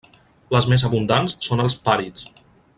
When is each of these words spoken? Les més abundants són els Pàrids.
Les 0.55 0.67
més 0.71 0.85
abundants 0.89 1.37
són 1.49 1.63
els 1.67 1.79
Pàrids. 1.89 2.29